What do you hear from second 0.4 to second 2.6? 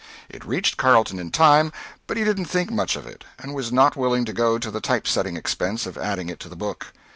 reached Carleton in time, but he didn't